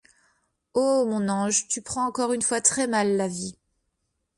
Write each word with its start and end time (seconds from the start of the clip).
Oh! 0.73 1.05
mon 1.07 1.29
ange, 1.29 1.67
tu 1.67 1.83
prends 1.83 2.07
encore 2.07 2.33
une 2.33 2.41
fois 2.41 2.59
très 2.59 2.87
mal 2.87 3.17
la 3.17 3.27
vie. 3.27 3.55